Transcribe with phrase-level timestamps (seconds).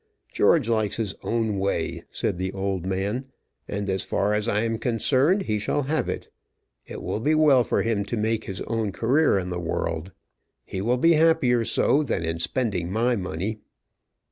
[0.33, 3.27] "George likes his own way," said the old man,
[3.67, 6.27] "and as far as I am concerned, he shall have it.
[6.87, 10.11] It will be well for him to make his own career in the world;
[10.65, 13.59] he will be happier so than in spending my money."